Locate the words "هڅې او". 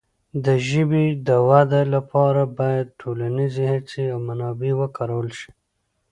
3.73-4.19